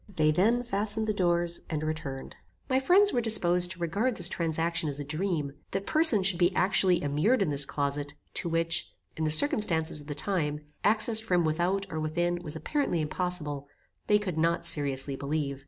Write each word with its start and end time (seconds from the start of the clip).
They 0.15 0.31
then 0.31 0.63
fastened 0.63 1.05
the 1.05 1.13
doors, 1.13 1.61
and 1.69 1.83
returned. 1.83 2.35
My 2.67 2.79
friends 2.79 3.13
were 3.13 3.21
disposed 3.21 3.69
to 3.69 3.79
regard 3.79 4.15
this 4.17 4.29
transaction 4.29 4.89
as 4.89 4.99
a 4.99 5.03
dream. 5.03 5.53
That 5.73 5.85
persons 5.85 6.25
should 6.25 6.39
be 6.39 6.55
actually 6.55 7.03
immured 7.03 7.43
in 7.43 7.49
this 7.49 7.67
closet, 7.67 8.15
to 8.33 8.49
which, 8.49 8.91
in 9.15 9.25
the 9.25 9.29
circumstances 9.29 10.01
of 10.01 10.07
the 10.07 10.15
time, 10.15 10.61
access 10.83 11.21
from 11.21 11.45
without 11.45 11.85
or 11.91 11.99
within 11.99 12.39
was 12.43 12.55
apparently 12.55 12.99
impossible, 12.99 13.67
they 14.07 14.17
could 14.17 14.39
not 14.39 14.65
seriously 14.65 15.15
believe. 15.15 15.59